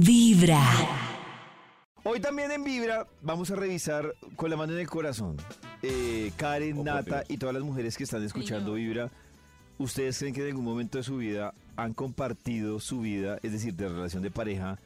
Vibra. 0.00 0.62
Hoy 2.02 2.18
también 2.18 2.50
en 2.50 2.64
Vibra 2.64 3.06
vamos 3.20 3.50
a 3.50 3.56
revisar 3.56 4.14
con 4.36 4.48
la 4.48 4.56
mano 4.56 4.72
en 4.72 4.78
el 4.78 4.88
corazón. 4.88 5.36
Eh, 5.82 6.32
Karen, 6.36 6.82
Nata 6.82 7.24
y 7.28 7.36
todas 7.36 7.54
las 7.54 7.62
mujeres 7.62 7.98
que 7.98 8.04
están 8.04 8.24
escuchando 8.24 8.72
Vibra, 8.72 9.10
¿ustedes 9.76 10.18
creen 10.18 10.32
que 10.32 10.40
en 10.40 10.46
algún 10.46 10.64
momento 10.64 10.96
de 10.96 11.04
su 11.04 11.18
vida 11.18 11.52
han 11.76 11.92
compartido 11.92 12.80
su 12.80 13.00
vida, 13.00 13.38
es 13.42 13.52
decir, 13.52 13.74
de 13.74 13.86
relación 13.86 14.22
de 14.22 14.30
pareja, 14.30 14.78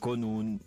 con 0.00 0.24
un 0.24 0.62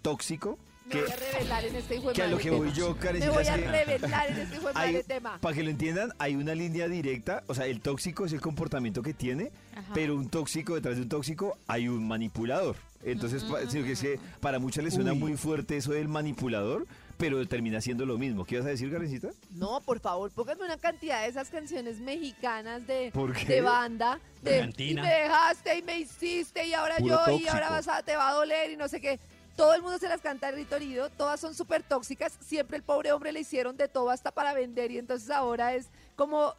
tóxico? 0.00 0.56
Me 0.86 1.00
voy 1.00 1.10
a 1.10 1.16
revelar 1.16 1.64
en 1.64 1.76
este 1.76 1.96
hijo 1.96 2.08
de 2.08 2.14
que 2.14 2.22
a 2.22 2.26
lo 2.26 2.36
que 2.36 2.44
tema. 2.44 2.56
voy 2.58 2.72
yo, 2.72 2.96
Karen, 2.96 3.20
Me 3.20 3.30
voy 3.30 3.46
a 3.46 3.56
revelar 3.56 4.30
en 4.30 4.38
este 4.38 4.56
hijo 4.56 4.66
de 4.68 4.72
Hay- 4.74 4.92
madre 4.92 5.04
tema. 5.04 5.38
Para 5.40 5.54
que 5.54 5.62
lo 5.62 5.70
entiendan, 5.70 6.12
hay 6.18 6.36
una 6.36 6.54
línea 6.54 6.88
directa, 6.88 7.42
o 7.46 7.54
sea, 7.54 7.66
el 7.66 7.80
tóxico 7.80 8.26
es 8.26 8.32
el 8.32 8.40
comportamiento 8.42 9.02
que 9.02 9.14
tiene, 9.14 9.50
pero 9.94 10.14
un 10.14 10.28
tóxico, 10.28 10.74
detrás 10.74 10.96
de 10.96 11.02
un 11.02 11.08
tóxico 11.08 11.56
hay 11.66 11.88
un 11.88 12.06
manipulador. 12.06 12.76
Entonces, 13.02 13.44
pa- 13.44 13.68
sino 13.70 13.84
que 13.84 13.92
es 13.92 14.00
que 14.00 14.18
para 14.40 14.58
muchas 14.58 14.84
les 14.84 14.94
suena 14.94 15.14
muy 15.14 15.36
fuerte 15.36 15.76
eso 15.76 15.92
del 15.92 16.08
manipulador, 16.08 16.86
pero 17.18 17.46
termina 17.46 17.80
siendo 17.80 18.04
lo 18.06 18.18
mismo. 18.18 18.44
¿Qué 18.44 18.56
vas 18.58 18.66
a 18.66 18.70
decir, 18.70 18.90
Karencita? 18.90 19.28
No, 19.52 19.80
por 19.82 20.00
favor, 20.00 20.30
pónganme 20.32 20.64
una 20.64 20.76
cantidad 20.78 21.22
de 21.22 21.28
esas 21.28 21.48
canciones 21.48 22.00
mexicanas 22.00 22.86
de, 22.86 23.10
¿Por 23.12 23.32
qué? 23.34 23.44
de 23.46 23.60
banda. 23.60 24.18
De, 24.42 24.70
y 24.78 24.94
me 24.94 25.02
dejaste 25.08 25.78
y 25.78 25.82
me 25.82 25.98
hiciste 26.00 26.66
y 26.66 26.72
ahora 26.74 26.96
Puro 26.96 27.14
yo 27.14 27.22
y 27.26 27.30
tóxico. 27.36 27.52
ahora 27.52 27.70
vas 27.70 27.88
a, 27.88 28.02
te 28.02 28.16
va 28.16 28.30
a 28.30 28.34
doler 28.34 28.70
y 28.72 28.76
no 28.76 28.88
sé 28.88 29.00
qué. 29.00 29.20
Todo 29.56 29.74
el 29.74 29.82
mundo 29.82 29.98
se 29.98 30.08
las 30.08 30.20
canta 30.20 30.46
de 30.50 30.56
rito 30.56 30.76
herido, 30.76 31.10
todas 31.10 31.40
son 31.40 31.54
súper 31.54 31.82
tóxicas. 31.82 32.36
Siempre 32.40 32.76
el 32.76 32.82
pobre 32.82 33.12
hombre 33.12 33.32
le 33.32 33.40
hicieron 33.40 33.76
de 33.76 33.88
todo 33.88 34.10
hasta 34.10 34.32
para 34.32 34.52
vender 34.52 34.90
y 34.90 34.98
entonces 34.98 35.30
ahora 35.30 35.74
es 35.74 35.86
como 36.16 36.54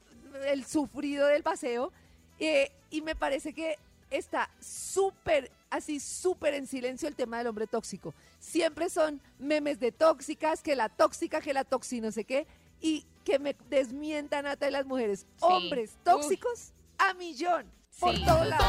el 0.45 0.65
sufrido 0.65 1.27
del 1.27 1.43
paseo. 1.43 1.91
Eh, 2.39 2.71
y 2.89 3.01
me 3.01 3.15
parece 3.15 3.53
que 3.53 3.77
está 4.09 4.49
súper, 4.59 5.51
así 5.69 5.99
súper 5.99 6.53
en 6.53 6.67
silencio 6.67 7.07
el 7.07 7.15
tema 7.15 7.37
del 7.37 7.47
hombre 7.47 7.67
tóxico. 7.67 8.13
Siempre 8.39 8.89
son 8.89 9.19
memes 9.39 9.79
de 9.79 9.91
tóxicas, 9.91 10.61
que 10.61 10.75
la 10.75 10.89
tóxica, 10.89 11.41
que 11.41 11.53
la 11.53 11.63
toxi, 11.63 12.01
no 12.01 12.11
sé 12.11 12.23
qué, 12.23 12.45
y 12.81 13.05
que 13.23 13.39
me 13.39 13.55
desmientan 13.69 14.45
a 14.45 14.55
todas 14.55 14.71
las 14.71 14.85
mujeres. 14.85 15.25
Hombres 15.39 15.97
tóxicos 16.03 16.71
a 16.97 17.13
millón. 17.15 17.65
Por 17.99 18.13
Sí, 18.15 18.25
todos 18.25 18.47
lados. 18.47 18.65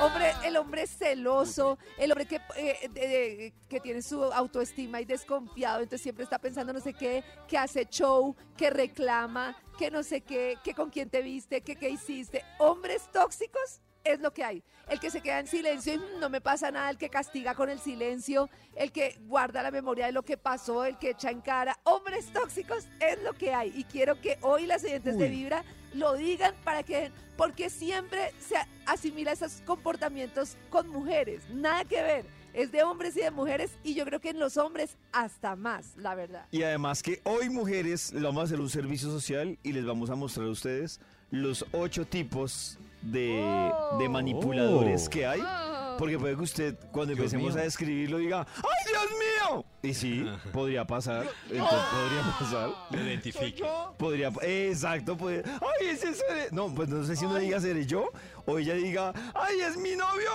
Hombre, 0.00 0.32
el 0.44 0.56
hombre 0.56 0.86
celoso, 0.86 1.76
el 1.98 2.12
hombre 2.12 2.26
que, 2.26 2.40
eh, 2.56 2.88
de- 2.92 3.08
de- 3.08 3.54
que 3.68 3.80
tiene 3.80 4.00
su 4.00 4.22
autoestima 4.24 5.00
y 5.00 5.04
desconfiado, 5.04 5.78
entonces 5.80 6.02
siempre 6.02 6.22
está 6.24 6.38
pensando 6.38 6.72
no 6.72 6.80
sé 6.80 6.94
qué, 6.94 7.24
que 7.48 7.58
hace 7.58 7.86
show, 7.86 8.36
que 8.56 8.70
reclama, 8.70 9.56
que 9.76 9.90
no 9.90 10.02
sé 10.04 10.20
qué, 10.20 10.56
que 10.62 10.74
con 10.74 10.90
quién 10.90 11.10
te 11.10 11.20
viste, 11.20 11.62
que 11.62 11.74
qué 11.76 11.90
hiciste. 11.90 12.44
Hombres 12.58 13.08
tóxicos 13.12 13.80
es 14.04 14.20
lo 14.20 14.32
que 14.32 14.44
hay. 14.44 14.62
El 14.88 14.98
que 15.00 15.10
se 15.10 15.20
queda 15.20 15.40
en 15.40 15.46
silencio 15.46 15.94
y 15.94 15.98
"Mm, 15.98 16.20
no 16.20 16.30
me 16.30 16.40
pasa 16.40 16.70
nada, 16.70 16.90
el 16.90 16.96
que 16.96 17.10
castiga 17.10 17.54
con 17.54 17.68
el 17.70 17.80
silencio, 17.80 18.48
el 18.76 18.92
que 18.92 19.18
guarda 19.22 19.62
la 19.62 19.70
memoria 19.70 20.06
de 20.06 20.12
lo 20.12 20.22
que 20.22 20.36
pasó, 20.36 20.84
el 20.84 20.96
que 20.98 21.10
echa 21.10 21.30
en 21.30 21.40
cara. 21.40 21.78
Hombres 21.84 22.32
tóxicos 22.32 22.86
es 23.00 23.20
lo 23.22 23.32
que 23.34 23.52
hay. 23.52 23.72
Y 23.76 23.84
quiero 23.84 24.20
que 24.20 24.38
hoy 24.42 24.66
las 24.66 24.84
oyentes 24.84 25.18
de 25.18 25.28
Vibra 25.28 25.64
lo 25.94 26.14
digan 26.14 26.54
para 26.64 26.82
que, 26.82 27.10
porque 27.36 27.70
siempre 27.70 28.32
se 28.38 28.56
asimila 28.86 29.32
esos 29.32 29.62
comportamientos 29.66 30.56
con 30.70 30.88
mujeres. 30.88 31.42
Nada 31.50 31.84
que 31.84 32.02
ver. 32.02 32.26
Es 32.52 32.72
de 32.72 32.82
hombres 32.82 33.16
y 33.16 33.20
de 33.20 33.30
mujeres 33.30 33.70
y 33.84 33.94
yo 33.94 34.04
creo 34.04 34.20
que 34.20 34.30
en 34.30 34.40
los 34.40 34.56
hombres 34.56 34.96
hasta 35.12 35.54
más, 35.54 35.96
la 35.96 36.16
verdad. 36.16 36.46
Y 36.50 36.64
además 36.64 37.00
que 37.02 37.20
hoy, 37.22 37.48
mujeres, 37.48 38.12
le 38.12 38.22
vamos 38.22 38.40
a 38.40 38.44
hacer 38.46 38.60
un 38.60 38.68
servicio 38.68 39.08
social 39.08 39.56
y 39.62 39.72
les 39.72 39.84
vamos 39.86 40.10
a 40.10 40.16
mostrar 40.16 40.46
a 40.48 40.50
ustedes 40.50 41.00
los 41.30 41.64
ocho 41.70 42.04
tipos 42.06 42.76
de, 43.02 43.40
Oh. 43.40 43.98
de 43.98 44.08
manipuladores 44.08 45.08
que 45.08 45.26
hay. 45.26 45.40
Oh. 45.40 45.69
Porque 46.00 46.18
puede 46.18 46.34
que 46.34 46.42
usted, 46.42 46.78
cuando 46.90 47.12
Dios 47.14 47.18
empecemos 47.26 47.52
mío. 47.52 47.60
a 47.60 47.64
describirlo, 47.64 48.16
diga, 48.16 48.46
¡ay, 48.56 48.88
Dios 48.88 49.04
mío! 49.18 49.64
Y 49.82 49.92
sí, 49.92 50.26
podría 50.52 50.86
pasar. 50.86 51.28
Entonces, 51.50 51.78
podría 51.92 52.38
pasar. 52.38 52.70
Lo 52.90 53.04
identifique. 53.06 53.62
Podría, 53.98 54.32
exacto, 54.40 55.14
puede. 55.14 55.44
¡Ay, 55.44 55.88
ese 55.88 56.08
es 56.08 56.24
el-". 56.30 56.54
No, 56.54 56.74
pues 56.74 56.88
no 56.88 57.04
sé 57.04 57.16
si 57.16 57.26
uno 57.26 57.34
diga 57.36 57.60
seré 57.60 57.84
yo 57.84 58.08
o 58.46 58.58
ella 58.58 58.72
diga, 58.76 59.12
¡ay, 59.34 59.60
es 59.60 59.76
mi 59.76 59.94
novio! 59.94 60.30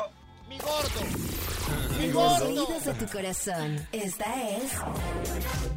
En 2.00 2.14
los 2.14 2.42
oídos 2.42 2.86
de 2.86 2.94
tu 2.94 3.12
corazón. 3.12 3.88
Esta 3.92 4.26
es 4.52 4.72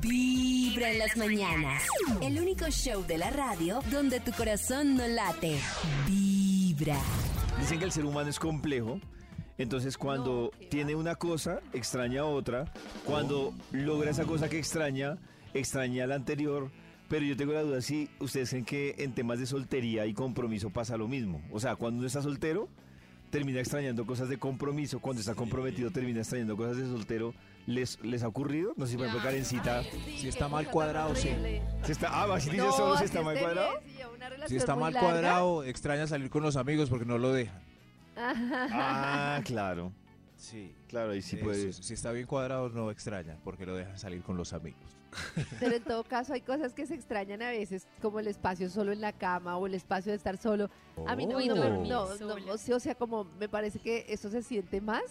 Vibra 0.03 0.91
en 0.91 0.99
las 0.99 1.17
mañanas. 1.17 1.83
El 2.21 2.39
único 2.39 2.67
show 2.67 3.03
de 3.07 3.17
la 3.17 3.31
radio 3.31 3.81
donde 3.91 4.21
tu 4.21 4.33
corazón 4.33 4.97
no 4.97 5.09
late. 5.09 5.59
Vibra. 6.07 7.01
Dicen 7.59 7.79
que 7.79 7.87
el 7.87 7.93
ser 7.93 8.05
humano 8.05 8.29
es 8.29 8.39
complejo. 8.39 9.01
Entonces 9.59 9.99
cuando 9.99 10.53
No, 10.53 10.69
tiene 10.69 10.95
una 10.95 11.17
cosa, 11.17 11.61
extraña 11.73 12.25
otra. 12.25 12.73
Cuando 13.05 13.53
logra 13.73 14.11
esa 14.11 14.25
cosa 14.25 14.49
que 14.49 14.59
extraña, 14.59 15.19
extraña 15.53 16.07
la 16.07 16.15
anterior. 16.15 16.71
Pero 17.09 17.25
yo 17.25 17.37
tengo 17.37 17.53
la 17.53 17.63
duda 17.63 17.81
si 17.81 18.09
ustedes 18.21 18.51
creen 18.51 18.65
que 18.65 18.95
en 18.99 19.15
temas 19.15 19.39
de 19.39 19.47
soltería 19.47 20.07
y 20.07 20.15
compromiso 20.15 20.71
pasa 20.71 20.97
lo 20.97 21.09
mismo. 21.09 21.43
O 21.51 21.59
sea, 21.59 21.75
cuando 21.75 21.99
uno 21.99 22.07
está 22.07 22.23
soltero, 22.23 22.69
termina 23.31 23.61
extrañando 23.61 24.07
cosas 24.07 24.29
de 24.29 24.39
compromiso. 24.39 25.01
Cuando 25.01 25.21
está 25.21 25.35
comprometido, 25.35 25.91
termina 25.91 26.21
extrañando 26.21 26.57
cosas 26.57 26.77
de 26.77 26.87
soltero. 26.87 27.35
¿Les, 27.67 27.99
les 28.03 28.23
ha 28.23 28.29
ocurrido? 28.29 28.73
No 28.77 28.87
sé 28.87 28.93
si 28.93 28.97
por 28.97 29.07
ejemplo 29.07 29.25
Karencita... 29.25 29.83
Si 30.17 30.29
está 30.29 30.49
mal 30.49 30.71
cuadrado, 30.71 31.15
sí. 31.15 31.29
¿se 31.83 31.93
está, 31.93 32.09
ah, 32.09 32.35
así 32.35 32.49
dice 32.49 32.65
solo 32.75 32.97
si 32.97 33.05
está 33.05 33.21
mal 33.23 33.39
cuadrado. 33.39 33.81
Si 34.47 34.57
está 34.57 34.75
mal 34.75 34.95
cuadrado, 34.95 35.65
extraña 35.65 36.07
salir 36.07 36.31
con 36.31 36.43
los 36.43 36.57
amigos 36.57 36.89
porque 36.89 37.05
no 37.05 37.19
lo 37.19 37.33
dejan. 37.33 37.68
Ah, 38.19 39.41
claro. 39.45 39.93
Sí. 40.37 40.73
Claro, 40.89 41.13
Eso, 41.13 41.37
puede. 41.43 41.73
Si 41.73 41.95
está 41.95 42.13
bien 42.13 42.27
cuadrado, 42.27 42.69
no 42.69 42.91
extraña 42.91 43.37
porque 43.45 43.67
lo 43.67 43.75
dejan 43.77 43.99
salir 43.99 44.23
con 44.23 44.37
los 44.37 44.53
amigos. 44.53 44.81
Pero 45.59 45.75
en 45.77 45.83
todo 45.83 46.05
caso 46.05 46.35
hay 46.35 46.43
cosas 46.43 46.75
que 46.75 46.87
se 46.87 46.95
extrañan 46.95 47.41
a 47.43 47.49
veces, 47.51 47.87
como 48.03 48.21
el 48.21 48.27
espacio 48.29 48.69
solo 48.71 48.93
en 48.93 49.01
la 49.01 49.13
cama 49.13 49.57
o 49.57 49.67
el 49.67 49.75
espacio 49.75 50.13
de 50.13 50.17
estar 50.17 50.37
solo. 50.37 50.71
A 51.07 51.17
mí 51.17 51.27
no, 51.27 51.39
Oh. 51.39 51.41
no, 51.41 51.55
me- 51.55 51.61
dormir 51.61 51.89
no, 51.91 52.39
no, 52.41 52.59
sí, 52.59 52.73
o 52.73 52.79
sea, 52.81 52.95
como 52.95 53.25
me 53.25 53.49
parece 53.49 53.79
que 53.79 54.05
eso 54.09 54.29
se 54.31 54.43
siente 54.43 54.81
más 54.81 55.03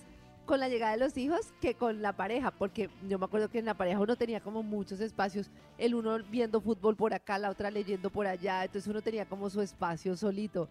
con 0.47 0.59
la 0.59 0.69
llegada 0.69 0.93
de 0.93 0.97
los 0.97 1.15
hijos 1.17 1.53
que 1.61 1.75
con 1.75 2.01
la 2.01 2.13
pareja, 2.13 2.49
porque 2.49 2.89
yo 3.07 3.19
me 3.19 3.25
acuerdo 3.25 3.49
que 3.49 3.59
en 3.59 3.65
la 3.65 3.75
pareja 3.75 3.99
uno 3.99 4.15
tenía 4.15 4.39
como 4.39 4.63
muchos 4.63 4.99
espacios, 5.01 5.51
el 5.77 5.93
uno 5.93 6.17
viendo 6.31 6.59
fútbol 6.61 6.95
por 6.95 7.13
acá, 7.13 7.37
la 7.37 7.51
otra 7.51 7.69
leyendo 7.69 8.09
por 8.09 8.25
allá, 8.25 8.63
entonces 8.63 8.89
uno 8.89 9.01
tenía 9.03 9.25
como 9.25 9.49
su 9.51 9.61
espacio 9.61 10.15
solito. 10.15 10.67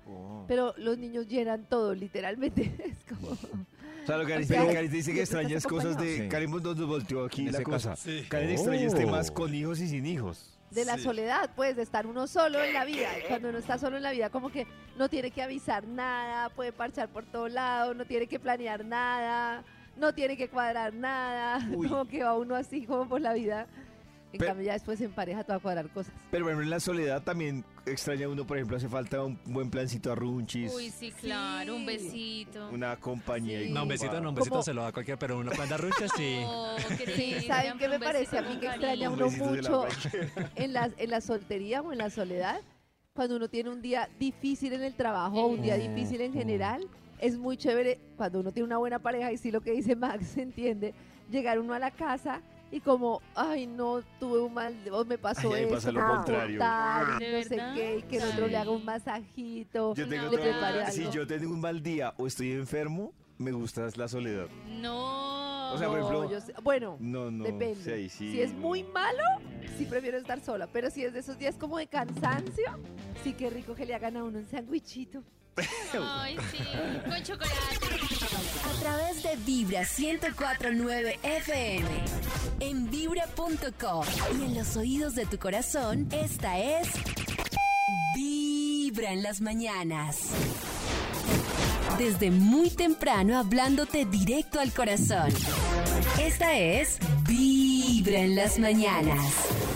Pero 0.49 0.75
los 0.79 0.99
niños 0.99 1.29
llenan 1.29 1.65
todo, 1.69 1.95
literalmente. 1.95 2.75
Es 2.87 3.05
como... 3.05 3.31
O 3.33 4.07
sea, 4.07 4.19
lo 4.19 4.25
que 4.25 4.33
Karen, 4.33 4.45
O 4.45 4.47
sea, 4.47 4.67
Karen 4.67 4.91
dice 4.91 4.97
que 4.97 5.03
siempre 5.03 5.21
extraña 5.23 5.49
estás 5.49 5.65
es 5.65 5.67
cosas 5.67 5.99
de... 5.99 6.17
Sí. 6.17 6.29
Karen 6.29 6.51
nos 6.51 6.87
volteó 6.87 7.25
aquí 7.25 7.47
En 7.47 7.53
la 7.53 7.63
cosa. 7.63 7.97
Sí. 7.97 8.25
Karen 8.29 8.51
extraña 8.51 8.87
este 8.87 9.05
Oh. 9.05 9.09
más 9.11 9.31
con 9.31 9.55
hijos 9.55 9.81
y 9.81 9.89
sin 9.89 10.07
hijos. 10.07 10.56
De 10.71 10.85
la 10.85 10.99
soledad, 10.99 11.51
pues, 11.55 11.77
de 11.77 11.83
estar 11.83 12.07
uno 12.07 12.27
solo 12.27 12.63
en 12.63 12.75
la 12.75 12.85
vida. 12.85 13.09
Cuando 13.29 13.49
uno 13.49 13.59
está 13.59 13.79
solo 13.79 13.97
en 13.97 14.03
la 14.03 14.11
vida, 14.11 14.31
como 14.31 14.51
que 14.51 14.67
no 14.97 15.09
tiene 15.09 15.31
que 15.31 15.43
avisar 15.43 15.87
nada, 15.87 16.49
puede 16.51 16.73
parchar 16.73 17.09
por 17.09 17.25
todo 17.25 17.49
lado, 17.49 17.95
no 17.95 18.05
tiene 18.05 18.27
que 18.27 18.39
planear 18.39 18.85
nada, 18.85 19.65
no 19.97 20.13
tiene 20.13 20.37
que 20.37 20.49
cuadrar 20.49 20.93
nada, 20.93 21.59
Uy. 21.75 21.89
como 21.89 22.07
que 22.07 22.23
va 22.23 22.35
uno 22.37 22.55
así 22.55 22.85
como 22.87 23.09
por 23.09 23.21
la 23.21 23.33
vida. 23.33 23.67
En 24.37 24.41
Pe- 24.41 24.47
cambio, 24.47 24.67
ya 24.67 24.73
después 24.75 25.01
en 25.01 25.13
pareja 25.13 25.43
te 25.45 25.53
va 25.53 25.57
a 25.57 25.61
cuadrar 25.61 25.89
cosas. 25.91 26.13
Pero 26.31 26.45
bueno, 26.45 26.61
en 26.63 26.71
la 26.71 26.79
soledad 26.81 27.23
también 27.23 27.65
extraña 27.87 28.29
uno, 28.29 28.47
por 28.47 28.57
ejemplo, 28.57 28.77
hace 28.77 28.89
falta 28.89 29.23
un 29.25 29.39
buen 29.47 29.71
plancito 29.71 30.13
a 30.13 30.15
runchis, 30.15 30.73
Uy, 30.75 30.91
sí, 30.91 31.11
claro, 31.13 31.75
un 31.77 31.87
besito. 31.87 32.69
una 32.71 32.97
compañía. 32.97 33.61
Sí. 33.63 33.71
No, 33.71 33.83
un 33.85 33.89
besito 33.89 34.21
no, 34.21 34.29
un 34.31 34.35
besito 34.35 34.51
Como- 34.51 34.63
se 34.63 34.75
lo 34.75 34.83
da 34.83 34.93
cualquiera, 34.93 35.19
pero 35.19 35.39
una 35.39 35.53
planta 35.53 35.77
rucha 35.77 36.07
sí. 36.17 36.37
Oh, 36.47 36.77
Sí, 37.17 37.35
¿saben 37.47 37.79
qué 37.79 37.89
me 37.89 37.99
parece 37.99 38.39
a 38.39 38.43
mí 38.43 38.59
que 38.59 38.67
extraña 38.67 39.09
Un 39.11 39.15
uno 39.23 39.27
la 39.31 39.37
mucho 39.45 39.85
ranchera. 39.87 40.51
en 40.57 40.73
la, 40.73 40.91
en 40.97 41.11
la 41.11 41.21
soltería 41.21 41.81
o 41.83 41.93
en 41.93 41.99
la 41.99 42.11
soledad? 42.11 42.61
Cuando 43.15 43.37
uno 43.37 43.49
tiene 43.49 43.71
un 43.71 43.81
día 43.81 44.09
difícil 44.19 44.75
en 44.75 44.83
el 44.83 44.95
trabajo 44.95 45.41
o 45.43 45.47
un 45.47 45.63
día 45.63 45.77
difícil 45.77 46.21
en 46.21 46.35
general, 46.35 46.87
es 47.19 47.39
muy 47.39 47.57
chévere 47.57 47.99
cuando 48.17 48.41
uno 48.41 48.53
tiene 48.53 48.67
una 48.67 48.77
buena 48.77 48.99
pareja 48.99 49.33
y 49.33 49.39
sí 49.39 49.51
lo 49.51 49.63
que 49.63 49.71
dice 49.73 49.97
Max 49.97 50.27
se 50.35 50.43
entiende, 50.43 50.93
llegar 51.31 51.59
uno 51.59 51.73
a 51.73 51.79
la 51.79 51.91
casa 51.93 52.43
y 52.71 52.81
como, 52.81 53.23
ay 53.35 53.67
no, 53.67 54.01
tuve 54.19 54.41
un 54.41 54.53
mal, 54.55 54.75
o 54.93 55.05
me 55.05 55.19
pasó 55.19 55.55
Ay, 55.55 55.65
eso, 55.65 55.75
pasa 55.75 55.93
lo 55.93 56.01
no 56.03 56.09
contrario. 56.17 56.59
¿De 57.19 57.33
no 57.33 57.43
sé 57.49 57.57
qué, 57.75 57.99
y 57.99 58.03
que 58.03 58.17
el 58.19 58.25
otro 58.31 58.47
le 58.49 58.57
haga 58.57 58.71
un 58.71 58.85
masajito, 58.85 59.95
Yo 59.95 60.09
tengo 60.09 60.23
le 60.23 60.29
otro- 60.29 60.41
prepare 60.43 60.91
si 60.91 61.09
yo 61.11 61.27
tengo 61.27 61.53
un 61.53 61.61
mal 61.61 61.83
día 61.83 62.13
o 62.19 62.27
estoy 62.27 62.53
enfermo, 62.53 63.13
me 63.39 63.53
gusta 63.53 63.87
la 63.97 64.09
soledad. 64.09 64.47
No. 64.81 65.73
O 65.75 65.79
sea, 65.79 65.89
por 65.89 65.99
No, 65.99 66.07
ejemplo, 66.09 66.31
yo 66.31 66.41
sé- 66.41 66.55
bueno, 66.63 66.97
No, 67.01 67.31
no. 67.31 67.45
Depende. 67.45 67.77
sí, 67.83 67.91
ahí 67.91 68.09
sí, 68.09 68.33
si 68.33 68.41
es 68.41 68.53
no. 68.53 68.61
muy 68.61 68.83
malo, 68.85 69.23
sí 69.77 69.85
prefiero 69.85 70.17
estar 70.17 70.41
sola. 70.41 70.67
Pero 70.73 70.91
si 70.91 71.05
es 71.05 71.13
de 71.13 71.19
esos 71.21 71.37
días 71.39 71.57
como 71.57 71.77
de 71.79 71.87
cansancio, 71.87 72.65
sí 73.23 73.33
que 73.35 73.51
rico 73.51 73.75
que 73.75 73.85
le 73.85 73.95
hagan 73.95 74.17
a 74.17 74.25
uno 74.25 74.39
un 74.39 74.47
sándwichito. 74.47 75.23
Ay, 75.57 76.37
sí, 76.51 76.59
con 77.09 77.23
chocolate. 77.23 77.87
A 78.65 78.81
través 78.81 79.23
de 79.23 79.37
Vibra 79.37 79.81
1049 79.81 81.19
FM. 81.23 81.89
En 82.61 82.91
vibra.com. 82.91 84.05
Y 84.39 84.45
en 84.45 84.55
los 84.55 84.77
oídos 84.77 85.15
de 85.15 85.25
tu 85.25 85.39
corazón, 85.39 86.09
esta 86.13 86.59
es 86.59 86.89
Vibra 88.15 89.13
en 89.13 89.23
las 89.23 89.41
mañanas. 89.41 90.19
Desde 91.99 92.31
muy 92.31 92.69
temprano 92.69 93.39
hablándote 93.39 94.05
directo 94.05 94.61
al 94.61 94.73
corazón. 94.73 95.31
Esta 96.21 96.59
es 96.59 96.99
Vibra 97.27 97.66
en 98.15 98.37
las 98.37 98.59
mañanas. 98.59 99.19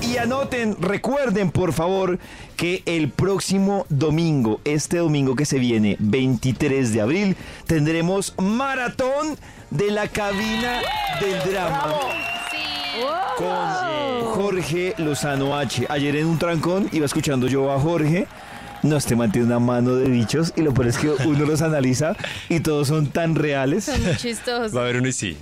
Y 0.00 0.16
anoten, 0.16 0.76
recuerden 0.80 1.50
por 1.50 1.72
favor 1.72 2.18
que 2.56 2.82
el 2.86 3.10
próximo 3.10 3.86
domingo, 3.88 4.60
este 4.64 4.98
domingo 4.98 5.34
que 5.34 5.44
se 5.44 5.58
viene, 5.58 5.96
23 5.98 6.92
de 6.92 7.00
abril, 7.00 7.36
tendremos 7.66 8.34
maratón 8.38 9.36
de 9.70 9.90
la 9.90 10.08
cabina 10.08 10.80
del 11.20 11.52
drama 11.52 11.94
con 13.36 14.26
Jorge 14.34 14.94
Lozano 14.98 15.56
H. 15.56 15.86
Ayer 15.88 16.16
en 16.16 16.26
un 16.26 16.38
trancón 16.38 16.88
iba 16.92 17.06
escuchando 17.06 17.46
yo 17.46 17.72
a 17.72 17.80
Jorge. 17.80 18.26
No, 18.82 18.96
este 18.96 19.14
man 19.14 19.30
tiene 19.30 19.46
una 19.46 19.58
mano 19.58 19.94
de 19.94 20.08
bichos 20.08 20.54
y 20.56 20.62
lo 20.62 20.72
peor 20.72 20.88
es 20.88 20.96
que 20.96 21.10
uno 21.10 21.44
los 21.44 21.60
analiza 21.60 22.16
y 22.48 22.60
todos 22.60 22.88
son 22.88 23.08
tan 23.08 23.34
reales. 23.34 23.84
Son 23.84 24.02
muy 24.02 24.16
chistosos. 24.16 24.74
Va 24.74 24.80
a 24.80 24.84
haber 24.84 24.96
uno 24.96 25.08
y 25.08 25.12
sí. 25.12 25.36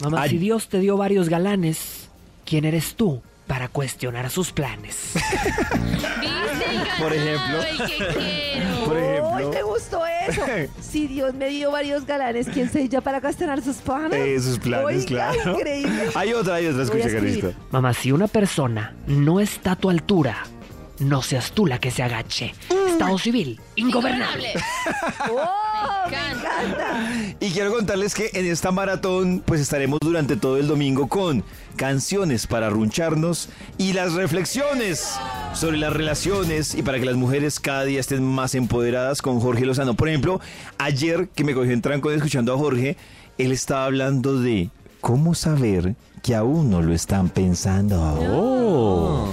Mamá, 0.00 0.22
Ay. 0.22 0.30
si 0.30 0.38
Dios 0.38 0.68
te 0.68 0.78
dio 0.78 0.96
varios 0.96 1.28
galanes, 1.28 2.03
¿quién 2.44 2.64
eres 2.64 2.94
tú 2.94 3.22
para 3.46 3.68
cuestionar 3.68 4.30
sus 4.30 4.52
planes? 4.52 5.12
Por 6.98 7.12
ejemplo. 7.12 7.58
Ay, 7.60 7.76
qué 7.86 8.06
quiero. 8.06 8.84
Por 8.84 8.96
¡Ay, 8.96 9.04
ejemplo, 9.04 9.50
me 9.52 9.62
gustó 9.62 10.02
eso! 10.06 10.42
Si 10.80 11.06
Dios 11.08 11.34
me 11.34 11.48
dio 11.48 11.70
varios 11.72 12.06
galanes, 12.06 12.46
¿quién 12.52 12.70
soy 12.72 12.88
yo 12.88 13.02
para 13.02 13.18
gastar 13.20 13.60
sus 13.62 13.76
planes? 13.78 14.14
eh, 14.20 14.40
sus 14.40 14.58
planes, 14.60 15.04
Oiga, 15.04 15.32
claro. 15.32 15.58
increíble. 15.58 16.04
Hay 16.14 16.32
otra, 16.32 16.54
hay 16.56 16.66
otra, 16.68 16.84
escucha. 16.84 17.10
Carito. 17.10 17.52
Mamá, 17.72 17.92
si 17.94 18.12
una 18.12 18.28
persona 18.28 18.94
no 19.08 19.40
está 19.40 19.72
a 19.72 19.76
tu 19.76 19.90
altura, 19.90 20.44
no 21.00 21.20
seas 21.22 21.50
tú 21.52 21.66
la 21.66 21.78
que 21.80 21.90
se 21.90 22.02
agache. 22.04 22.54
Estado 22.94 23.18
civil, 23.18 23.60
ingobernable. 23.74 24.54
¡Oh, 25.30 26.08
Me 26.08 26.16
encanta. 26.16 27.36
Y 27.40 27.50
quiero 27.50 27.72
contarles 27.74 28.14
que 28.14 28.30
en 28.34 28.46
esta 28.46 28.70
maratón 28.70 29.42
pues 29.44 29.60
estaremos 29.60 29.98
durante 30.00 30.36
todo 30.36 30.58
el 30.58 30.68
domingo 30.68 31.08
con 31.08 31.42
canciones 31.74 32.46
para 32.46 32.70
runcharnos 32.70 33.48
y 33.78 33.94
las 33.94 34.12
reflexiones 34.12 35.12
sobre 35.54 35.78
las 35.78 35.92
relaciones 35.92 36.76
y 36.76 36.82
para 36.82 37.00
que 37.00 37.04
las 37.06 37.16
mujeres 37.16 37.58
cada 37.58 37.84
día 37.84 37.98
estén 37.98 38.22
más 38.22 38.54
empoderadas 38.54 39.22
con 39.22 39.40
Jorge 39.40 39.66
Lozano. 39.66 39.94
Por 39.94 40.08
ejemplo, 40.08 40.40
ayer 40.78 41.28
que 41.34 41.42
me 41.42 41.52
cogió 41.54 41.72
en 41.72 41.82
trancón 41.82 42.14
escuchando 42.14 42.54
a 42.54 42.58
Jorge, 42.58 42.96
él 43.38 43.50
estaba 43.50 43.86
hablando 43.86 44.40
de 44.40 44.70
cómo 45.00 45.34
saber 45.34 45.96
que 46.22 46.36
aún 46.36 46.70
no 46.70 46.80
lo 46.80 46.94
están 46.94 47.28
pensando. 47.28 48.00
Oh. 48.30 49.28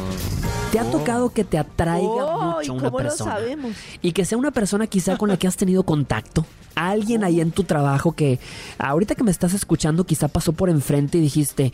¿Te 0.72 0.80
ha 0.80 0.90
tocado 0.90 1.30
que 1.32 1.44
te 1.44 1.58
atraiga 1.58 2.08
Oh, 2.08 2.62
¿y 2.62 2.70
mucho 2.70 2.74
una 2.74 2.92
persona? 2.92 3.32
sabemos? 3.34 3.76
Y 4.02 4.14
que 4.14 4.24
sea 4.26 4.38
una 4.38 4.52
persona 4.52 4.88
quizá 4.88 5.18
con 5.18 5.28
la 5.30 5.38
que 5.38 5.48
has 5.48 5.58
tenido 5.58 5.84
contacto. 5.84 6.46
Alguien 6.76 7.24
ahí 7.26 7.42
en 7.42 7.52
tu 7.52 7.66
trabajo 7.66 8.14
que 8.14 8.40
ahorita 8.78 9.16
que 9.16 9.24
me 9.24 9.32
estás 9.32 9.54
escuchando 9.54 10.06
quizá 10.06 10.30
pasó 10.30 10.54
por 10.54 10.70
enfrente 10.70 11.18
y 11.18 11.22
dijiste, 11.22 11.74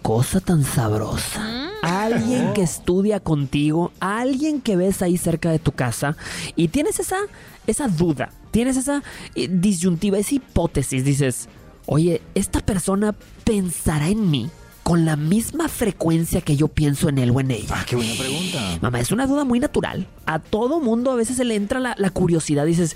cosa 0.00 0.40
tan 0.40 0.64
sabrosa. 0.64 1.70
Alguien 1.82 2.54
que 2.54 2.62
estudia 2.62 3.20
contigo, 3.20 3.92
alguien 4.00 4.62
que 4.62 4.76
ves 4.76 5.02
ahí 5.02 5.18
cerca 5.18 5.50
de 5.50 5.58
tu 5.58 5.72
casa 5.72 6.16
y 6.56 6.68
tienes 6.68 6.98
esa, 6.98 7.18
esa 7.66 7.88
duda, 7.88 8.30
tienes 8.50 8.78
esa 8.78 9.02
eh, 9.34 9.48
disyuntiva, 9.50 10.16
esa 10.16 10.36
hipótesis. 10.36 11.04
Dices, 11.04 11.48
oye, 11.84 12.22
esta 12.34 12.60
persona 12.60 13.14
pensará 13.44 14.08
en 14.08 14.30
mí 14.30 14.50
con 14.84 15.04
la 15.04 15.16
misma 15.16 15.68
frecuencia 15.68 16.40
que 16.42 16.56
yo 16.56 16.68
pienso 16.68 17.08
en 17.08 17.18
él 17.18 17.30
o 17.34 17.40
en 17.40 17.50
ella. 17.50 17.66
Ah, 17.72 17.84
qué 17.86 17.96
buena 17.96 18.12
pregunta. 18.16 18.78
Mamá, 18.82 19.00
es 19.00 19.10
una 19.10 19.26
duda 19.26 19.44
muy 19.44 19.58
natural. 19.58 20.06
A 20.26 20.38
todo 20.38 20.78
mundo 20.78 21.10
a 21.10 21.16
veces 21.16 21.36
se 21.38 21.44
le 21.44 21.56
entra 21.56 21.80
la, 21.80 21.94
la 21.98 22.10
curiosidad. 22.10 22.64
Dices, 22.66 22.94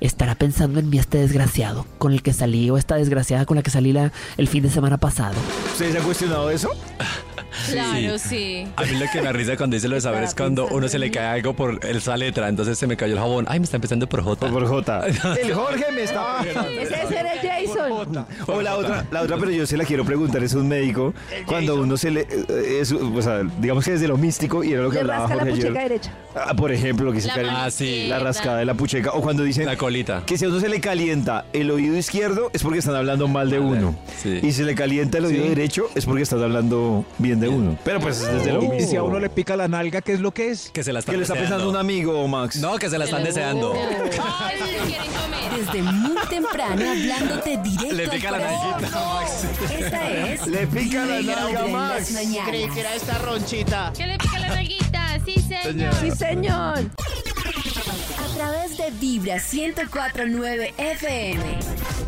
¿estará 0.00 0.36
pensando 0.36 0.78
en 0.80 0.88
mí 0.88 0.98
este 0.98 1.18
desgraciado 1.18 1.86
con 1.98 2.12
el 2.12 2.22
que 2.22 2.32
salí 2.32 2.70
o 2.70 2.78
esta 2.78 2.94
desgraciada 2.96 3.44
con 3.46 3.56
la 3.56 3.62
que 3.62 3.70
salí 3.70 3.92
la- 3.92 4.12
el 4.38 4.48
fin 4.48 4.62
de 4.62 4.70
semana 4.70 4.96
pasado? 4.96 5.34
¿Ustedes 5.72 5.92
se 5.92 5.98
han 5.98 6.04
cuestionado 6.04 6.50
eso? 6.50 6.70
Claro, 7.70 8.18
sí. 8.18 8.66
A 8.76 8.82
mí 8.82 8.98
lo 8.98 9.06
que 9.12 9.22
me 9.22 9.32
risa 9.32 9.56
cuando 9.56 9.74
dice 9.74 9.88
lo 9.88 9.94
de 9.94 10.00
saber 10.00 10.24
es 10.24 10.34
cuando 10.34 10.66
uno 10.66 10.88
se 10.88 10.98
le 10.98 11.10
cae 11.12 11.26
algo 11.38 11.54
por 11.54 11.78
esa 11.86 12.16
letra. 12.16 12.48
Entonces 12.48 12.76
se 12.76 12.86
me 12.88 12.96
cayó 12.96 13.12
el 13.14 13.18
jabón. 13.20 13.46
Ay, 13.48 13.60
me 13.60 13.64
está 13.64 13.76
empezando 13.76 14.08
por 14.08 14.22
J. 14.22 14.50
Por 14.50 14.66
J. 14.66 15.06
El 15.40 15.54
Jorge 15.54 15.84
me 15.92 16.02
está... 16.02 16.40
Ese 16.42 17.02
ese 17.02 17.22
Jason. 17.42 18.26
O 18.46 18.62
la 18.62 18.76
otra, 18.76 19.06
la 19.10 19.22
otra, 19.22 19.36
pero 19.38 19.50
yo 19.50 19.66
se 19.66 19.76
la 19.76 19.84
quiero 19.84 20.04
preguntar, 20.04 20.42
es 20.42 20.54
un 20.54 20.68
médico, 20.68 21.14
cuando 21.46 21.76
uno 21.76 21.96
se 21.96 22.10
le, 22.10 22.20
eh, 22.22 22.78
es, 22.80 22.92
o 22.92 23.22
sea, 23.22 23.42
digamos 23.58 23.84
que 23.84 23.92
desde 23.92 24.08
lo 24.08 24.16
místico, 24.16 24.62
y 24.64 24.72
era 24.72 24.82
lo 24.82 24.90
que 24.90 24.96
Le 24.96 25.00
hablaba 25.02 25.20
rasca 25.22 25.34
la 25.36 25.40
Jorge 25.42 25.56
pucheca 25.56 25.78
ayer. 25.80 25.88
derecha. 25.90 26.12
Ah, 26.34 26.54
por 26.54 26.72
ejemplo, 26.72 27.06
lo 27.06 27.12
que 27.12 27.20
se 27.20 27.28
La 27.28 27.36
mano 27.36 27.48
Ah, 27.52 27.70
sí. 27.70 27.84
la 27.84 27.90
izquierda. 27.92 28.18
rascada 28.24 28.58
de 28.58 28.64
la 28.64 28.74
pucheca, 28.74 29.10
o 29.12 29.20
cuando 29.22 29.42
dicen 29.42 29.66
La 29.66 29.76
colita. 29.76 30.22
que 30.26 30.36
si 30.38 30.44
a 30.44 30.48
uno 30.48 30.60
se 30.60 30.68
le 30.68 30.80
calienta 30.80 31.44
el 31.52 31.70
oído 31.70 31.96
izquierdo 31.96 32.50
es 32.52 32.62
porque 32.62 32.78
están 32.80 32.94
hablando 32.96 33.28
mal 33.28 33.50
de 33.50 33.58
uno, 33.60 33.94
Sí. 34.22 34.38
y 34.42 34.46
si 34.46 34.52
se 34.52 34.64
le 34.64 34.74
calienta 34.74 35.18
el 35.18 35.26
oído 35.26 35.42
Sí. 35.44 35.48
derecho 35.50 35.88
es 35.94 36.04
porque 36.06 36.22
están 36.22 36.42
hablando 36.42 37.04
bien 37.18 37.40
de 37.40 37.48
uno. 37.48 37.76
Pero 37.84 38.00
pues 38.00 38.20
es 38.20 38.32
desde 38.32 38.52
lo 38.52 38.62
Y 38.62 38.68
místico. 38.68 38.90
si 38.90 38.96
a 38.96 39.02
uno 39.02 39.20
le 39.20 39.30
pica 39.30 39.56
la 39.56 39.68
nalga, 39.68 40.00
¿qué 40.00 40.12
es 40.12 40.20
lo 40.20 40.32
que 40.32 40.50
es? 40.50 40.70
Que 40.72 40.82
se 40.82 40.92
la 40.92 40.98
están 41.00 41.12
¿Qué 41.12 41.16
le 41.18 41.22
está 41.22 41.34
deseando. 41.34 41.56
pensando 41.56 41.70
un 41.70 41.76
amigo, 41.76 42.26
Max? 42.28 42.56
No, 42.56 42.76
que 42.78 42.88
se 42.90 42.98
la 42.98 43.04
están 43.04 43.22
deseando. 43.24 43.72
Ay, 43.74 44.56
se 44.58 44.86
quieren 44.86 45.06
comer. 45.12 45.43
Desde 45.56 45.82
muy 45.82 46.16
temprano 46.28 46.90
hablándote 46.90 47.56
directo 47.62 47.94
Le 47.94 48.04
al 48.04 48.10
pica 48.10 48.30
la 48.30 48.38
nalguita, 48.38 48.90
Max. 48.90 49.44
Esta 49.78 50.10
es 50.10 50.46
Le 50.46 50.66
pica 50.66 51.04
la 51.06 51.16
Vibra 51.18 51.36
nalga, 51.36 51.66
en 51.66 51.72
Max. 51.72 52.10
las 52.10 52.24
mañanas. 52.24 52.54
esta 52.96 53.18
ronchita. 53.18 53.92
¿Qué 53.96 54.06
le 54.06 54.18
pica 54.18 54.38
la 54.40 54.48
nalguita? 54.48 55.20
Sí, 55.24 55.34
señor. 55.40 55.94
Sí, 56.00 56.10
señor. 56.10 56.78
A 56.78 58.36
través 58.36 58.76
de 58.76 58.90
Vibra 59.00 59.36
1049 59.36 60.74
FM. 60.76 61.42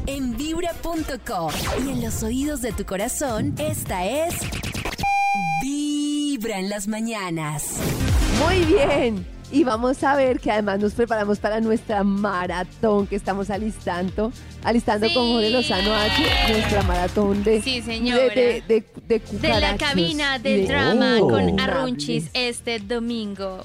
En 0.07 0.37
vibra.com. 0.37 1.53
Y 1.87 1.91
en 1.91 2.03
los 2.03 2.23
oídos 2.23 2.61
de 2.63 2.73
tu 2.73 2.85
corazón, 2.85 3.55
esta 3.59 4.05
es. 4.07 4.35
Vibra 5.63 6.59
en 6.59 6.69
las 6.69 6.87
mañanas. 6.89 7.65
Muy 8.45 8.65
bien. 8.65 9.36
Y 9.53 9.63
vamos 9.65 10.03
a 10.03 10.17
ver 10.17 10.41
que 10.41 10.51
además 10.51 10.81
nos 10.81 10.93
preparamos 10.95 11.39
para 11.39 11.61
nuestra 11.61 12.03
maratón 12.03 13.07
que 13.07 13.15
estamos 13.17 13.49
alistando. 13.49 14.33
Alistando 14.65 15.07
con. 15.15 15.27
Jorge 15.29 15.51
Lozano 15.51 15.95
H, 15.95 16.23
nuestra 16.53 16.83
maratón 16.83 17.45
de, 17.45 17.63
Sí, 17.63 17.81
señora. 17.81 18.23
de, 18.25 18.63
de, 18.67 18.85
de, 19.07 19.21
de 19.21 19.39
De 19.39 19.61
la 19.61 19.77
cabina 19.77 20.39
del 20.39 20.63
de 20.63 20.67
drama 20.67 21.19
Oh. 21.21 21.29
con. 21.29 21.61
Arrunchis 21.61 22.29
este 22.35 22.81
domingo. 22.81 23.65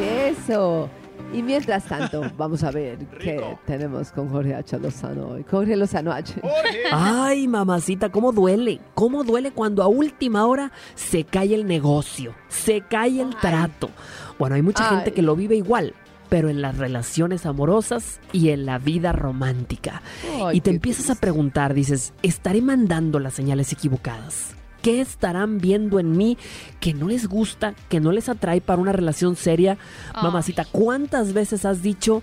Eso. 0.00 0.88
Y 1.32 1.42
mientras 1.42 1.84
tanto, 1.84 2.22
vamos 2.38 2.64
a 2.64 2.70
ver 2.70 2.98
qué 3.20 3.40
tenemos 3.66 4.10
con 4.12 4.28
Jorge 4.30 4.54
H. 4.54 4.78
Lozano 4.78 5.28
hoy. 5.28 5.44
Jorge 5.48 5.76
Lozano 5.76 6.10
H. 6.10 6.34
Ay, 6.90 7.46
mamacita, 7.46 8.08
cómo 8.10 8.32
duele. 8.32 8.80
Cómo 8.94 9.22
duele 9.24 9.50
cuando 9.52 9.82
a 9.82 9.88
última 9.88 10.46
hora 10.46 10.72
se 10.94 11.24
cae 11.24 11.54
el 11.54 11.66
negocio, 11.66 12.34
se 12.48 12.80
cae 12.80 13.20
el 13.20 13.36
trato. 13.36 13.90
Bueno, 14.38 14.56
hay 14.56 14.62
mucha 14.62 14.84
gente 14.90 15.12
que 15.12 15.22
lo 15.22 15.34
vive 15.36 15.56
igual, 15.56 15.94
pero 16.28 16.48
en 16.48 16.60
las 16.62 16.76
relaciones 16.76 17.46
amorosas 17.46 18.20
y 18.32 18.50
en 18.50 18.66
la 18.66 18.78
vida 18.78 19.12
romántica. 19.12 20.02
Ay, 20.42 20.58
y 20.58 20.60
te 20.60 20.70
empiezas 20.70 21.10
a 21.10 21.14
preguntar, 21.16 21.74
dices, 21.74 22.12
¿estaré 22.22 22.62
mandando 22.62 23.18
las 23.18 23.34
señales 23.34 23.72
equivocadas? 23.72 24.54
¿Qué 24.82 25.00
estarán 25.00 25.58
viendo 25.58 25.98
en 25.98 26.16
mí 26.16 26.38
que 26.78 26.94
no 26.94 27.08
les 27.08 27.26
gusta, 27.26 27.74
que 27.88 27.98
no 27.98 28.12
les 28.12 28.28
atrae 28.28 28.60
para 28.60 28.80
una 28.80 28.92
relación 28.92 29.34
seria? 29.34 29.76
Ay. 30.14 30.22
Mamacita, 30.22 30.64
¿cuántas 30.64 31.32
veces 31.32 31.64
has 31.64 31.82
dicho, 31.82 32.22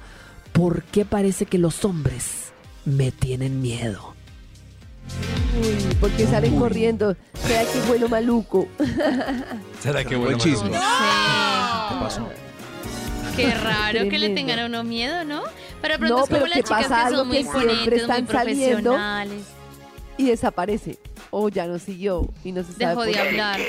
¿por 0.54 0.84
qué 0.84 1.04
parece 1.04 1.46
que 1.46 1.58
los 1.58 1.84
hombres 1.84 2.54
me 2.86 3.12
tienen 3.12 3.62
miedo? 3.62 4.14
Uy, 5.62 5.96
¿por 6.00 6.10
qué 6.12 6.26
salen 6.28 6.58
corriendo? 6.58 7.16
¿Será 7.34 7.64
que 7.72 7.80
vuelo 7.88 8.10
maluco? 8.10 8.68
¿Será 9.80 10.04
que 10.04 10.16
Buen 10.16 10.22
bueno? 10.22 10.38
chisme. 10.38 10.72
¿Qué 12.08 12.16
pasó? 12.16 12.30
sé. 12.30 13.36
Qué 13.36 13.52
raro 13.54 14.10
que 14.10 14.18
le 14.20 14.30
tengan 14.30 14.60
a 14.60 14.66
uno 14.68 14.84
miedo, 14.84 15.24
¿no? 15.26 15.44
Pero 15.82 15.98
pronto 15.98 16.16
No, 16.18 16.24
es 16.24 16.30
como 16.30 16.46
las 16.48 16.58
chicas 16.58 16.70
pasa 16.70 16.88
que 16.88 16.94
algo 17.08 17.18
son 17.20 17.28
muy 17.28 17.38
que 17.38 17.44
imponentes, 17.44 17.88
muy 17.88 17.96
están 18.00 18.28
saliendo. 18.28 18.92
profesionales. 18.92 19.44
Y 20.18 20.26
desaparece. 20.28 21.00
O 21.32 21.50
ya 21.50 21.68
no 21.68 21.78
siguió 21.80 22.30
y 22.46 22.52
no 22.54 22.64
se 22.64 22.72
sabe 22.72 22.86
Dejó 22.86 22.96
por 22.96 23.06
de 23.08 23.12
qué. 23.12 23.20
hablar. 23.20 23.60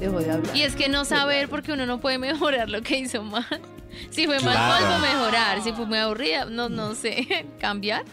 Dejó 0.00 0.18
de 0.18 0.30
hablar. 0.32 0.56
Y 0.56 0.62
es 0.62 0.74
que 0.74 0.88
no 0.88 1.04
saber 1.04 1.48
porque 1.48 1.72
uno 1.72 1.86
no 1.86 2.00
puede 2.00 2.18
mejorar 2.18 2.68
lo 2.68 2.82
que 2.82 2.98
hizo 2.98 3.22
mal. 3.22 3.46
Si 4.10 4.24
fue 4.24 4.40
mal, 4.40 4.54
Claro. 4.54 4.98
mejorar. 5.00 5.62
Si 5.62 5.70
fue 5.72 5.84
muy 5.84 5.98
aburrida, 5.98 6.46
no, 6.46 6.70
no 6.70 6.94
sé. 6.94 7.46
¿Cambiar? 7.60 8.04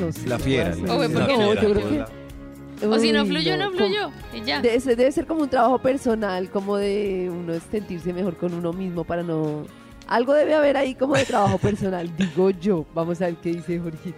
No 0.00 0.10
sé 0.10 0.26
La 0.26 0.38
fiera, 0.40 0.72
O 0.88 0.96
fue 0.96 1.08
no, 1.08 1.20
no- 1.20 1.54
yo 1.54 1.72
creo 1.72 1.88
que... 1.88 2.04
O 2.88 2.98
si 2.98 3.12
no 3.12 3.22
Uy, 3.22 3.28
fluyó, 3.28 3.56
no 3.56 3.66
como- 3.66 3.76
fluyó. 3.78 4.10
Y 4.34 4.42
ya. 4.44 4.60
Debe 4.60 4.80
ser, 4.80 4.96
debe 4.96 5.12
ser 5.12 5.26
como 5.26 5.42
un 5.42 5.48
trabajo 5.48 5.78
personal, 5.78 6.50
como 6.50 6.76
de 6.76 7.28
uno 7.30 7.52
sentirse 7.70 8.12
mejor 8.12 8.36
con 8.36 8.54
uno 8.54 8.72
mismo 8.72 9.04
para 9.04 9.22
no... 9.22 9.64
Algo 10.08 10.34
debe 10.34 10.54
haber 10.54 10.76
ahí 10.76 10.94
como 10.94 11.14
de 11.14 11.24
trabajo 11.24 11.58
personal, 11.58 12.10
digo 12.18 12.50
yo. 12.50 12.84
Vamos 12.94 13.20
a 13.22 13.26
ver 13.26 13.36
qué 13.36 13.50
dice 13.54 13.78
Jorgito. 13.78 14.16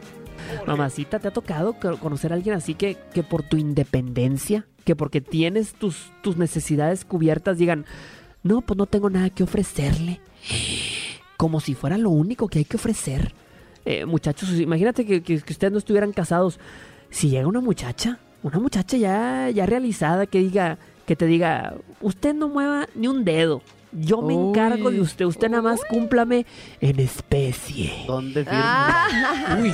Mamacita, 0.67 1.19
¿te 1.19 1.29
ha 1.29 1.33
tocado 1.33 1.75
co- 1.75 1.97
conocer 1.99 2.33
a 2.33 2.37
alguien 2.37 2.55
así 2.55 2.75
que, 2.75 2.97
que 3.13 3.23
por 3.23 3.43
tu 3.43 3.57
independencia, 3.57 4.67
que 4.85 4.97
porque 4.97 5.21
tienes 5.21 5.75
tus, 5.75 6.11
tus 6.23 6.37
necesidades 6.37 7.05
cubiertas, 7.05 7.59
digan, 7.59 7.85
no, 8.43 8.61
pues 8.61 8.77
no 8.77 8.87
tengo 8.87 9.09
nada 9.11 9.31
que 9.31 9.43
ofrecerle? 9.43 10.21
Como 11.37 11.61
si 11.61 11.75
fuera 11.75 11.99
lo 11.99 12.11
único 12.11 12.49
que 12.49 12.61
hay 12.61 12.65
que 12.65 12.77
ofrecer. 12.77 13.35
eh, 13.85 14.07
muchachos, 14.07 14.51
imagínate 14.59 15.05
que, 15.05 15.23
que- 15.23 15.41
que 15.41 15.53
ustedes 15.53 15.73
no 15.73 15.79
estuvieran 15.79 16.13
casados. 16.13 16.59
Si 17.11 17.29
llega 17.29 17.47
una 17.47 17.61
muchacha, 17.61 18.19
una 18.45 18.59
muchacha 18.61 18.97
ya, 18.97 19.51
ya 19.51 19.67
realizada 19.67 20.27
que 20.27 20.39
diga, 20.39 20.79
que 21.07 21.17
te 21.17 21.27
diga, 21.27 21.75
usted 22.01 22.35
no 22.35 22.49
mueva 22.49 22.87
ni 22.95 23.09
un 23.09 23.25
dedo. 23.25 23.61
Yo 23.97 24.21
me 24.23 24.35
Uy. 24.35 24.49
encargo 24.49 24.91
de 24.91 25.01
usted, 25.01 25.25
usted 25.25 25.49
nada 25.49 25.63
más 25.63 25.81
cúmplame 25.89 26.45
en 26.81 26.99
especie. 26.99 27.93
¿Dónde 28.09 28.45
firmo? 28.45 28.61
Ah, 28.61 29.57
Uy, 29.63 29.73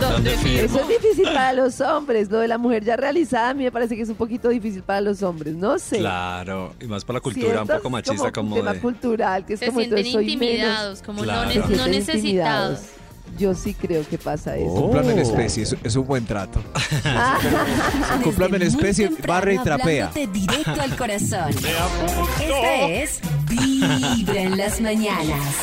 ¿Dónde 0.00 0.30
firmo? 0.30 0.64
eso 0.64 0.80
es 0.80 0.88
difícil 0.88 1.24
para 1.32 1.52
los 1.52 1.80
hombres. 1.80 2.30
Lo 2.30 2.38
de 2.40 2.48
la 2.48 2.58
mujer 2.58 2.84
ya 2.84 2.96
realizada 2.96 3.50
a 3.50 3.54
mí 3.54 3.62
me 3.64 3.70
parece 3.72 3.94
que 3.96 4.02
es 4.02 4.08
un 4.08 4.16
poquito 4.16 4.48
difícil 4.48 4.82
para 4.82 5.00
los 5.00 5.22
hombres. 5.22 5.54
No 5.54 5.78
sé. 5.78 5.98
Claro, 5.98 6.74
y 6.80 6.86
más 6.86 7.04
para 7.04 7.18
la 7.18 7.20
cultura 7.20 7.62
un 7.62 7.68
poco 7.68 7.90
machista 7.90 8.24
un 8.24 8.30
como 8.32 8.56
tema 8.56 8.74
de... 8.74 8.80
cultural, 8.80 9.46
que 9.46 9.54
es 9.54 9.60
Se 9.60 9.66
como 9.66 9.78
sienten 9.80 10.04
menos. 10.04 10.22
intimidados, 10.22 11.02
como 11.02 11.22
Claro. 11.22 11.50
no, 11.76 11.86
ne- 11.86 11.90
necesitados. 11.92 12.80
Yo 13.38 13.54
sí 13.54 13.74
creo 13.74 14.06
que 14.08 14.18
pasa 14.18 14.56
eso. 14.56 14.66
cúmplame 14.74 15.12
en 15.12 15.18
Oh. 15.18 15.22
especie, 15.22 15.62
es, 15.62 15.76
es 15.82 15.96
un 15.96 16.06
buen 16.06 16.24
trato. 16.26 16.60
Cúmplame 18.24 18.56
en 18.56 18.62
especie, 18.62 19.10
barre 19.26 19.54
y 19.54 19.58
trapea. 19.58 20.10
directo 20.32 20.80
al 20.80 20.96
corazón. 20.96 21.48
Esta 22.40 22.88
es 22.88 23.20
Vibra 23.48 24.40
en 24.42 24.56
las 24.56 24.80
mañanas. 24.80 25.54